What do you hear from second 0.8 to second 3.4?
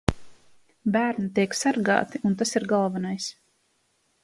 Bērni tiek sargāti. Un tas ir galvenais.